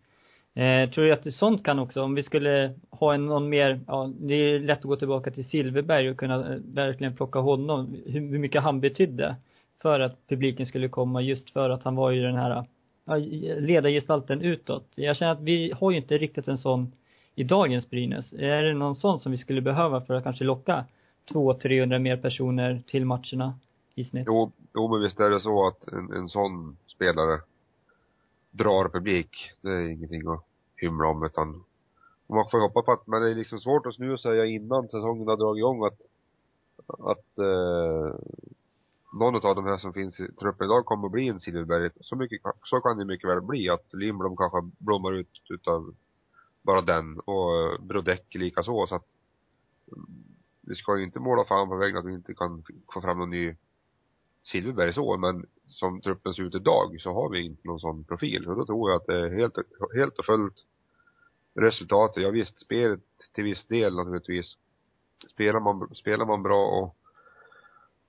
[0.62, 3.80] Eh, tror du att det, sånt kan också, om vi skulle ha en någon mer,
[3.86, 7.96] ja, det är lätt att gå tillbaka till Silverberg och kunna eh, verkligen plocka honom,
[8.06, 9.36] hur, hur mycket han betydde
[9.82, 12.64] för att publiken skulle komma just för att han var ju den här,
[13.04, 13.16] ja,
[13.58, 14.86] ledargestalten utåt.
[14.94, 16.92] Jag känner att vi har ju inte riktigt en sån
[17.38, 18.32] i dagens Brynäs?
[18.32, 20.84] Är det någon sån som vi skulle behöva för att kanske locka
[21.30, 23.58] 200-300 mer personer till matcherna
[23.94, 24.24] i snitt?
[24.26, 27.40] Jo, jo men visst är det så att en, en sån spelare
[28.50, 29.30] drar publik.
[29.62, 30.44] Det är ingenting att
[30.76, 31.64] hymla om utan
[32.26, 34.88] man får hoppa hoppas på att, men det är liksom svårt att nu säga innan
[34.88, 36.00] säsongen har dragit igång att
[36.86, 38.14] att eh,
[39.12, 41.90] någon av de här som finns i truppen idag kommer att bli en Silverberg.
[42.00, 45.94] Så mycket, så kan det mycket väl bli att Lindblom kanske blommar ut utav
[46.68, 49.08] bara den och Brodeck likaså så att
[50.60, 52.62] vi ska ju inte måla fan på väggen att vi inte kan
[52.94, 53.54] få fram någon ny
[54.44, 58.48] Silverberg så, men som truppen ser ut idag så har vi inte någon sån profil.
[58.48, 59.54] Och då tror jag att det är helt,
[59.94, 60.54] helt och fullt
[61.54, 62.22] resultatet.
[62.22, 63.00] Ja visst, spelet
[63.34, 64.56] till viss del naturligtvis.
[65.32, 66.96] Spelar man, spelar man bra och,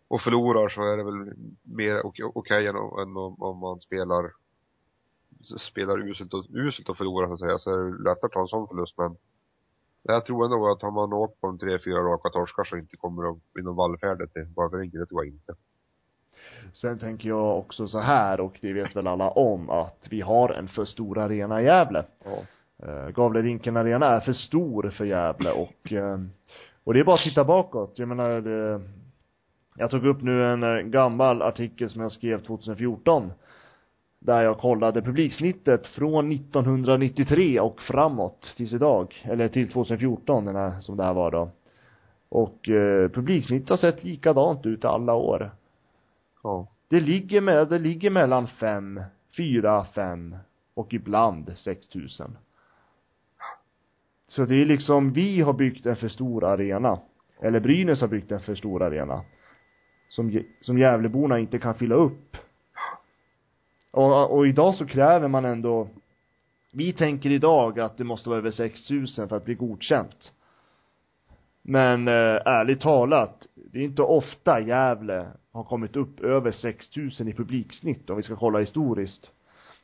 [0.08, 4.32] och förlorar så är det väl mer okej okay än, än om, om man spelar
[5.72, 8.42] spelar uselt och, uselt och förlorar så att säga, så är det lättare att ta
[8.42, 9.16] en sån förlust men
[10.04, 12.98] jag tror ändå att har man åkt på en tre, fyra raka torskar så inte
[12.98, 15.54] kommer att bli någon vallfärd till enkelt, det tror jag inte.
[16.74, 20.50] Sen tänker jag också så här, och det vet väl alla om, att vi har
[20.50, 22.06] en för stor arena i Gävle.
[22.24, 22.44] Ja.
[22.88, 26.18] Uh, Gavlerinken Arena är för stor för Gävle och, uh,
[26.84, 27.94] och det är bara att titta bakåt.
[27.96, 28.82] Jag menar, det,
[29.76, 33.32] jag tog upp nu en gammal artikel som jag skrev 2014
[34.20, 40.82] där jag kollade publiksnittet från 1993 och framåt tills idag, eller till 2014 den här,
[40.82, 41.50] som det här var då.
[42.30, 45.52] Och eh, publiksnittet har sett likadant ut alla år.
[46.44, 46.68] Ja.
[46.88, 49.02] Det ligger med, det ligger mellan fem,
[49.38, 50.36] fyra, fem
[50.74, 52.38] och ibland 6000.
[54.28, 57.00] Så det är liksom, vi har byggt en för stor arena.
[57.42, 59.22] Eller Brynäs har byggt en för stor arena.
[60.10, 62.38] Som, som Gävleborna inte kan fylla upp.
[63.92, 65.88] Och, och idag så kräver man ändå,
[66.72, 70.34] vi tänker idag att det måste vara över 6000 för att bli godkänt.
[71.62, 72.14] Men eh,
[72.46, 78.18] ärligt talat, det är inte ofta Gävle har kommit upp över 6000 i publiksnitt om
[78.18, 79.32] vi ska kolla historiskt.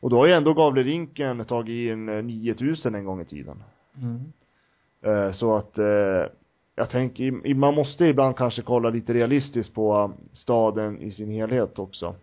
[0.02, 3.64] Och då har ju ändå Gavlerinken tagit in 9000 en gång i tiden.
[3.98, 4.34] Mm.
[5.02, 6.26] Eh, så att eh,
[6.76, 12.16] jag tänker, man måste ibland kanske kolla lite realistiskt på staden i sin helhet också.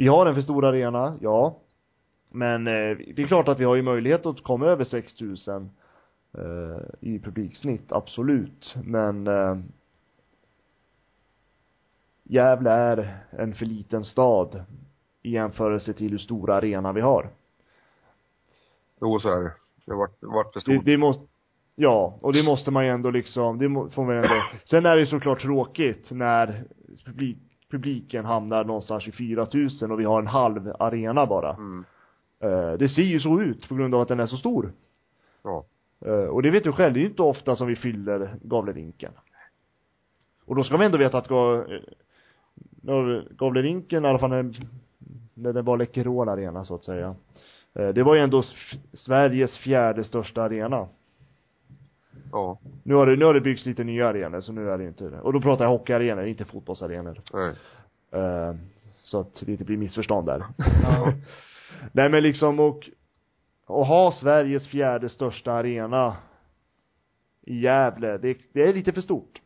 [0.00, 1.56] Eh, vi har en för stor arena, ja.
[2.32, 5.70] Men det är klart att vi har ju möjlighet att komma över 6000
[7.00, 8.76] i publiksnitt, absolut.
[8.84, 9.28] Men
[12.30, 14.64] Gävle är en för liten stad
[15.22, 17.30] i jämförelse till hur stora arena vi har.
[19.00, 19.52] Jo, så är det.
[19.86, 20.84] Det vart, vart för stort.
[20.84, 21.26] Det, det måste,
[21.74, 24.96] ja, och det måste man ju ändå liksom, det må, får man ändå, sen är
[24.96, 26.64] det såklart tråkigt när
[27.04, 27.38] publik,
[27.70, 31.54] publiken hamnar någonstans i 4000 och vi har en halv arena bara.
[31.54, 31.84] Mm.
[32.44, 34.72] Uh, det ser ju så ut på grund av att den är så stor.
[35.42, 35.64] Ja.
[36.06, 39.12] Uh, och det vet du själv, det är ju inte ofta som vi fyller Gavlerinken.
[40.44, 41.28] Och då ska vi ändå veta att
[43.30, 44.66] Gavlerinken, i alla fall när,
[45.34, 47.14] när det var Läkerol arena så att säga.
[47.78, 48.42] Uh, det var ju ändå
[48.92, 50.88] Sveriges fjärde största arena.
[52.32, 52.58] Ja.
[52.82, 55.04] Nu har det, nu har det byggts lite nya arenor, så nu är det inte
[55.04, 55.20] det.
[55.20, 57.20] Och då pratar jag hockeyarenor, inte fotbollsarenor.
[57.32, 57.54] Nej.
[58.14, 58.54] Uh,
[59.02, 60.44] så att det inte blir missförstånd där.
[60.82, 61.12] Ja.
[61.92, 62.90] Nej men liksom och,
[63.66, 66.16] och ha Sveriges fjärde största arena
[67.42, 69.40] i Gävle, det, det är lite för stort.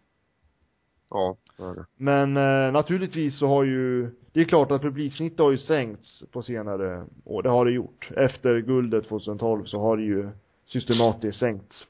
[1.11, 1.87] Ja, så är det.
[1.97, 6.43] Men eh, naturligtvis så har ju, det är klart att publiksnittet har ju sänkts på
[6.43, 8.11] senare år, det har det gjort.
[8.17, 10.29] Efter guldet 2012 så har det ju
[10.67, 11.87] systematiskt sänkts.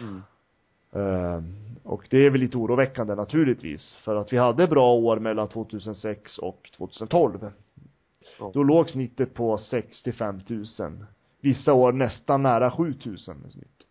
[0.00, 0.22] Mm.
[0.92, 1.42] Eh,
[1.82, 6.38] och det är väl lite oroväckande naturligtvis, för att vi hade bra år mellan 2006
[6.38, 7.50] och 2012.
[8.38, 8.50] Ja.
[8.54, 10.64] Då låg snittet på 65 000.
[11.40, 13.86] Vissa år nästan nära 7000 i snitt.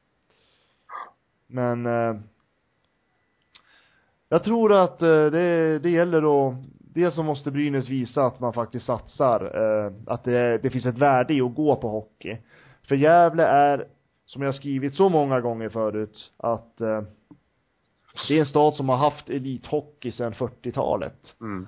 [1.47, 2.15] Men eh,
[4.29, 6.55] jag tror att eh, det, det gäller att
[6.93, 10.97] Dels så måste Brynäs visa att man faktiskt satsar, eh, att det, det finns ett
[10.97, 12.37] värde i att gå på hockey.
[12.87, 13.87] För Gävle är,
[14.25, 17.01] som jag skrivit så många gånger förut, att eh,
[18.27, 21.35] det är en stad som har haft elithockey sedan 40-talet.
[21.41, 21.67] Mm.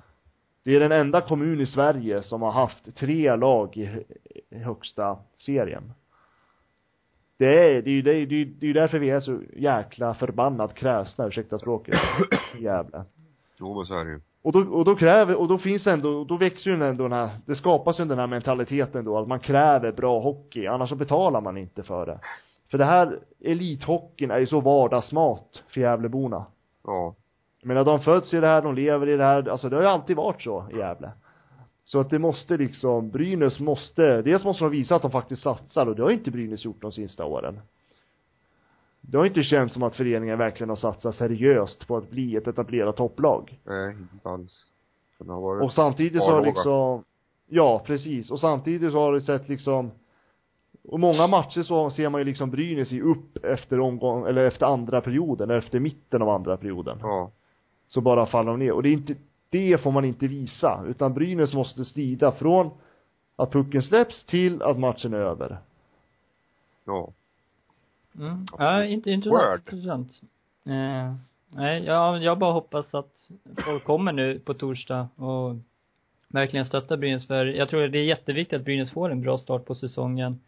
[0.62, 4.04] Det är den enda kommun i Sverige som har haft tre lag i,
[4.50, 5.92] i högsta serien.
[7.38, 10.74] Det är, det är ju det, är, det är därför vi är så jäkla förbannat
[10.74, 11.94] kräsna, ursäkta språket,
[12.58, 13.04] i Gävle.
[13.58, 14.20] Jo, men så är det ju.
[14.42, 17.30] Och då, och då kräver, och då finns ändå, då växer ju ändå den här,
[17.46, 21.40] det skapas ju den här mentaliteten då, att man kräver bra hockey, annars så betalar
[21.40, 22.18] man inte för det.
[22.70, 26.44] För det här, elithockeyn är ju så vardagsmat för Gävleborna.
[26.84, 27.14] Ja.
[27.60, 29.82] Jag menar, de föds i det här, de lever i det här, alltså det har
[29.82, 31.10] ju alltid varit så i Gävle.
[31.84, 35.86] Så att det måste liksom, Brynäs måste, dels måste de visa att de faktiskt satsar
[35.86, 37.60] och det har inte Brynäs gjort de sista åren.
[39.00, 42.46] Det har inte känts som att föreningen verkligen har satsat seriöst på att bli ett
[42.46, 43.58] etablerat topplag.
[43.64, 44.64] Nej, inte alls.
[45.62, 47.04] Och samtidigt så har liksom,
[47.48, 49.90] ja precis, och samtidigt så har det sett liksom
[50.88, 54.66] och många matcher så ser man ju liksom Brynäs i upp efter omgång, eller efter
[54.66, 56.98] andra perioden, eller efter mitten av andra perioden.
[57.02, 57.30] Ja.
[57.88, 58.72] Så bara faller de ner.
[58.72, 59.14] Och det är inte,
[59.50, 60.84] det får man inte visa.
[60.88, 62.70] Utan Brynäs måste strida från
[63.36, 65.58] att pucken släpps till att matchen är över.
[66.84, 67.08] Ja.
[68.18, 68.46] Mm.
[68.58, 69.72] Ja, inte intressant.
[69.72, 70.20] Intressant.
[70.64, 71.14] Eh,
[71.48, 73.30] nej, jag, jag bara hoppas att
[73.64, 75.54] folk kommer nu på torsdag och
[76.28, 79.64] verkligen stöttar Brynäs för jag tror det är jätteviktigt att Brynäs får en bra start
[79.64, 80.40] på säsongen.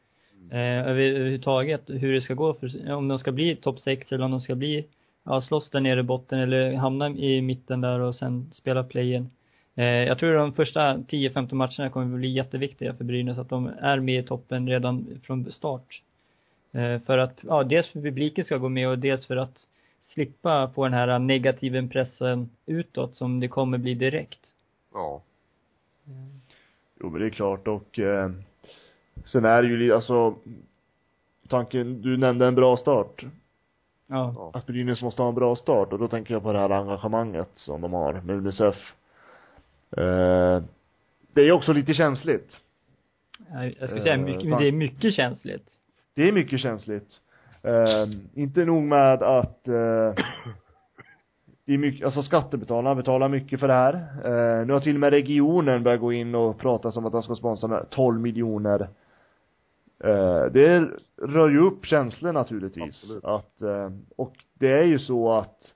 [0.51, 4.25] Eh, över, överhuvudtaget hur det ska gå för, om de ska bli topp sex eller
[4.25, 4.87] om de ska bli,
[5.25, 9.31] ja slåss där nere i botten eller hamna i mitten där och sen spela play-in.
[9.75, 14.01] Eh, jag tror de första 10-15 matcherna kommer bli jätteviktiga för Brynäs, att de är
[14.01, 16.03] med i toppen redan från start.
[16.73, 19.67] Eh, för att, ja dels för publiken ska gå med och dels för att
[20.09, 24.41] slippa få den här negativa pressen utåt som det kommer bli direkt.
[24.95, 25.23] Ja.
[27.01, 28.31] Jo men det är klart och eh,
[29.25, 30.35] sen är det ju alltså
[31.49, 33.25] tanken, du nämnde en bra start.
[34.07, 34.51] Ja.
[34.55, 37.49] Att Brynäs måste ha en bra start och då tänker jag på det här engagemanget
[37.55, 38.95] som de har med Unicef.
[39.97, 40.63] Eh,
[41.33, 42.61] det är också lite känsligt.
[43.53, 44.61] Jag jag skulle säga Eh, mycket, tack.
[44.61, 45.69] det är mycket känsligt.
[46.15, 47.21] Det är mycket känsligt.
[47.63, 50.15] Eh, inte nog med att eh,
[51.65, 53.95] det är mycket, alltså skattebetalarna betalar mycket för det här.
[54.25, 57.23] Eh, nu har till och med regionen börjat gå in och prata om att de
[57.23, 58.89] ska sponsra med 12 miljoner.
[60.05, 60.91] Eh, det
[61.23, 63.03] rör ju upp känslor naturligtvis.
[63.03, 63.25] Absolut.
[63.25, 65.75] Att, eh, och det är ju så att,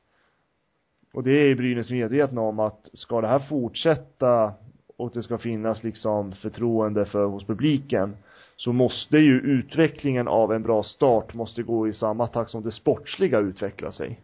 [1.13, 4.53] och det är Brynäs medvetna om att ska det här fortsätta
[4.97, 8.17] och det ska finnas liksom förtroende för hos publiken
[8.57, 12.71] så måste ju utvecklingen av en bra start måste gå i samma takt som det
[12.71, 14.21] sportsliga utvecklar sig.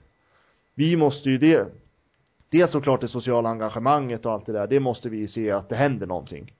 [0.74, 1.66] Vi måste ju det,
[2.50, 5.76] dels såklart det sociala engagemanget och allt det där, det måste vi se att det
[5.76, 6.52] händer någonting.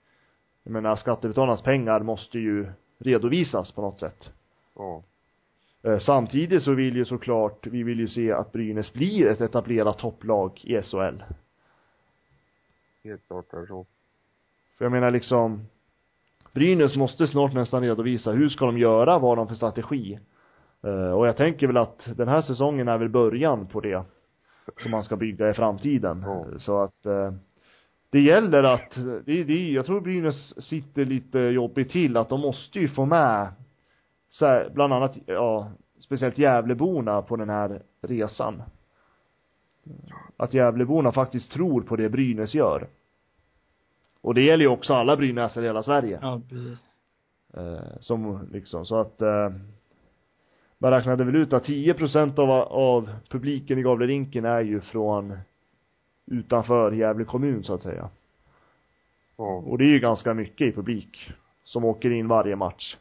[0.63, 2.67] Jag menar skattebetalarnas pengar måste ju
[2.99, 4.29] redovisas på något sätt.
[4.75, 5.03] Ja.
[5.83, 9.99] Eh, Samtidigt så vill ju såklart, vi vill ju se att Brynäs blir ett etablerat
[9.99, 11.23] topplag i SHL.
[13.05, 13.87] Helt klart är det så.
[14.79, 15.67] För jag menar liksom
[16.53, 20.19] Brynäs måste snart nästan redovisa hur ska de göra, vad har de för strategi.
[20.83, 24.03] Eh, och jag tänker väl att den här säsongen är väl början på det
[24.83, 26.25] som man ska bygga i framtiden.
[26.27, 26.47] Ja.
[26.59, 27.33] Så att eh,
[28.11, 28.95] det gäller att,
[29.25, 33.49] det, det, jag tror Brynäs sitter lite jobbigt till att de måste ju få med
[34.29, 38.63] så här, bland annat, ja, speciellt Gävleborna på den här resan.
[40.37, 42.87] Att Gävleborna faktiskt tror på det Brynäs gör.
[44.21, 46.19] Och det gäller ju också alla brynäsare i hela Sverige.
[46.23, 46.79] Ja, precis.
[47.55, 49.53] Eh, som liksom, så att eh,
[50.79, 55.39] man räknade väl ut att 10 procent av, av publiken i Gavlerinken är ju från
[56.31, 58.09] utanför Gävle kommun så att säga.
[59.37, 59.45] Ja.
[59.45, 61.33] Och det är ju ganska mycket i publik
[61.65, 62.97] som åker in varje match.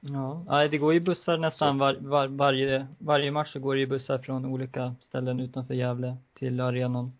[0.00, 3.80] Ja, nej det går ju bussar nästan var, var, varje, varje match så går det
[3.80, 7.12] ju bussar från olika ställen utanför Gävle till arenan.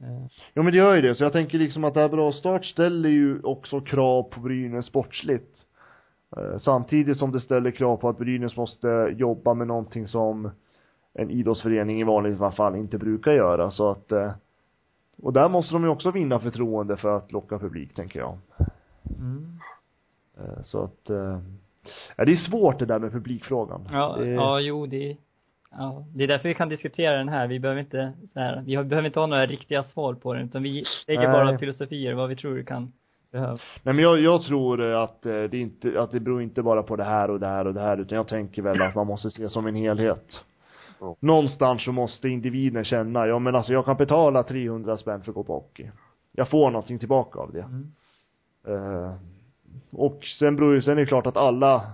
[0.00, 2.32] Eh, Ja men det gör ju det, så jag tänker liksom att det här bra
[2.32, 5.66] start ställer ju också krav på Brynäs sportsligt.
[6.36, 10.50] Eh, Samtidigt som det ställer krav på att Brynäs måste jobba med någonting som
[11.14, 14.32] en idrottsförening i vanligt fall inte brukar göra så att eh,
[15.22, 18.38] och där måste de ju också vinna förtroende för att locka publik tänker jag.
[19.18, 19.58] Mm.
[20.38, 21.38] Eh, Så att, eh,
[22.16, 23.88] ja, det är svårt det där med publikfrågan.
[23.92, 25.16] Ja, det, ja, jo det,
[25.70, 27.46] ja, det är därför vi kan diskutera den här.
[27.46, 30.84] Vi behöver inte, här, vi behöver inte ha några riktiga svar på den, utan vi
[31.06, 31.32] lägger Nej.
[31.32, 32.92] bara filosofier, vad vi tror det kan
[33.32, 33.60] behövas.
[33.82, 37.04] Nej men jag, jag tror att det inte, att det beror inte bara på det
[37.04, 39.48] här och det här och det här utan jag tänker väl att man måste se
[39.48, 40.44] som en helhet.
[41.00, 41.16] Ja.
[41.20, 45.34] Någonstans så måste individen känna, ja men alltså jag kan betala 300 spänn för att
[45.34, 45.90] gå på hockey.
[46.32, 47.62] Jag får någonting tillbaka av det.
[47.62, 47.92] Mm.
[48.66, 49.14] Eh,
[49.92, 51.92] och sen beror ju, sen är det klart att alla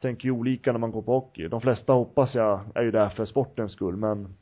[0.00, 1.48] tänker ju olika när man går på hockey.
[1.48, 4.36] De flesta hoppas jag är ju där för sportens skull men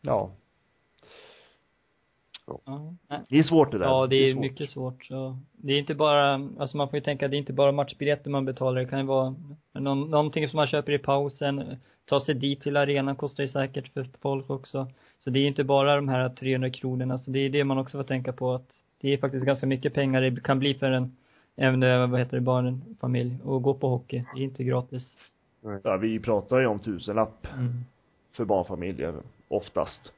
[0.00, 0.30] ja,
[2.64, 2.94] Ja,
[3.28, 3.86] det är svårt det där.
[3.86, 4.40] Ja, det är, svårt.
[4.40, 5.38] mycket svårt så.
[5.52, 8.44] Det är inte bara, alltså man får ju tänka, det är inte bara matchbiljetter man
[8.44, 9.34] betalar, det kan ju vara
[9.72, 13.92] någon, någonting som man köper i pausen, ta sig dit till arenan kostar ju säkert
[13.92, 14.86] för folk också.
[15.24, 17.98] Så det är inte bara de här 300 kronorna, så det är det man också
[17.98, 18.68] får tänka på att
[19.00, 21.16] det är faktiskt ganska mycket pengar det kan bli för en,
[21.56, 24.24] även det, vad heter det, barn, familj, och gå på hockey.
[24.34, 25.16] Det är inte gratis.
[25.82, 27.84] Ja, vi pratar ju om tusenlapp Mm.
[28.32, 29.14] för barnfamiljer,
[29.48, 30.12] oftast.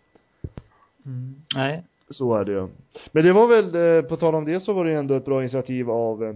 [1.07, 1.43] Mm.
[1.55, 1.83] Nej.
[2.13, 2.69] Så är det ju.
[3.13, 5.41] Men det var väl, eh, på tal om det så var det ändå ett bra
[5.43, 6.35] initiativ av eh,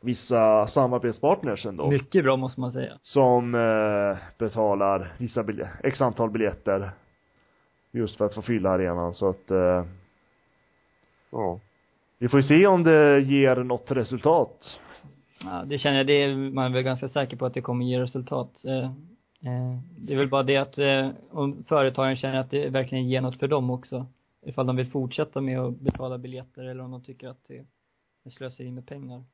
[0.00, 1.90] vissa samarbetspartners ändå.
[1.90, 2.92] Mycket bra måste man säga.
[3.02, 6.90] Som eh, betalar vissa bilje- x antal biljetter.
[7.92, 9.50] Just för att få fylla arenan så att
[11.30, 11.58] Ja.
[12.18, 14.80] vi får ju se om det ger något resultat.
[15.44, 17.84] Ja, det känner jag, det är man är väl ganska säker på att det kommer
[17.84, 18.50] ge resultat.
[19.96, 20.78] Det är väl bara det att
[21.30, 24.06] om företagen känner att det verkligen ger något för dem också.
[24.48, 27.66] Ifall de vill fortsätta med att betala biljetter eller om de tycker att det
[28.24, 29.24] är slöseri med pengar.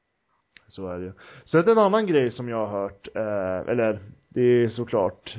[0.68, 1.12] Så är det ju.
[1.44, 3.98] Sen en annan grej som jag har hört, eh, eller
[4.28, 5.36] det är såklart,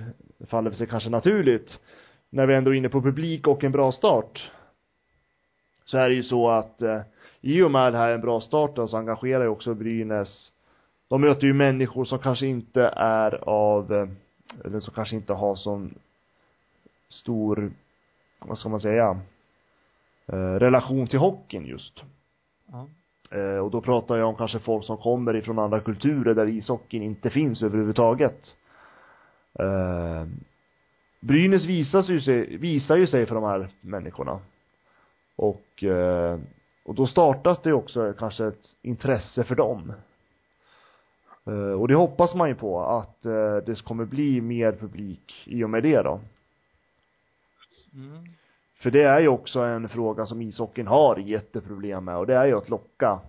[0.48, 1.80] faller sig kanske naturligt,
[2.30, 4.52] när vi ändå är inne på publik och en bra start.
[5.86, 7.02] Så är det ju så att eh,
[7.42, 10.52] i och med det här en bra start så engagerar ju också Brynäs,
[11.08, 14.08] de möter ju människor som kanske inte är av, eh,
[14.66, 15.96] eller som kanske inte har sån
[17.10, 17.72] stor,
[18.40, 19.22] vad ska man säga,
[20.34, 22.04] relation till hockeyn just.
[22.72, 22.88] Ja.
[23.32, 27.04] Eh, och då pratar jag om kanske folk som kommer ifrån andra kulturer där ishockeyn
[27.04, 28.56] inte finns överhuvudtaget.
[29.60, 30.26] Eh,
[31.20, 34.40] Brynäs visar ju sig, visar ju sig för de här människorna.
[35.36, 36.40] Och, eh,
[36.86, 39.94] och då startas det också kanske ett intresse för dem.
[41.46, 45.64] Eh, och det hoppas man ju på att eh, det kommer bli mer publik i
[45.64, 46.22] och med det då.
[47.94, 48.24] Mm.
[48.86, 52.46] För det är ju också en fråga som ishockeyn har jätteproblem med och det är
[52.46, 53.20] ju att locka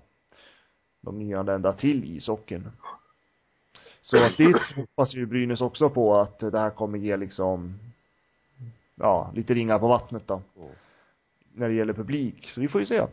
[1.00, 2.72] de nyanlända till ishockeyn.
[4.02, 7.78] Så att det hoppas ju Brynäs också på att det här kommer ge liksom,
[8.94, 10.42] ja, lite ringar på vattnet då.
[11.52, 12.48] När det gäller publik.
[12.48, 13.06] Så vi får ju se.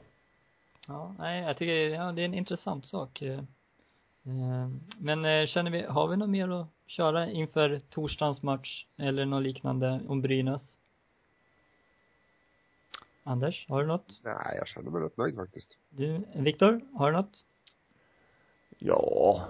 [0.87, 3.21] Ja, nej, jag tycker, ja, det är en intressant sak.
[3.21, 3.39] Eh,
[4.23, 9.25] eh Men eh, känner vi, har vi något mer att köra inför torsdagens match eller
[9.25, 10.72] något liknande om Brynäs?
[13.23, 14.21] Anders, har du något?
[14.23, 15.77] Nej, jag känner mig rätt nöjd faktiskt.
[15.89, 17.45] Du, Viktor, har du något?
[18.79, 19.47] Ja,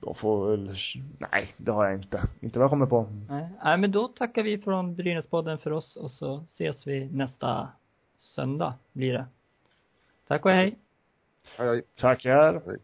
[0.00, 0.76] de får väl,
[1.18, 2.22] nej, det har jag inte.
[2.40, 3.08] Inte vad jag kommer på.
[3.28, 7.68] Nej, nej men då tackar vi från Brynäspodden för oss och så ses vi nästa
[8.18, 9.26] söndag blir det.
[10.26, 10.78] Tack och hej.
[11.56, 11.82] Hej, hej.
[11.94, 12.62] Tackar.
[12.66, 12.78] hej.